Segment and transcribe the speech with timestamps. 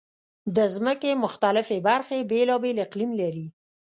[0.55, 3.47] د ځمکې مختلفې برخې بېلابېل اقلیم لري.